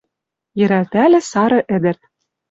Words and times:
Йӹрӓлтӓльӹ 0.59 1.19
сары 1.31 1.59
ӹдӹр 1.75 1.95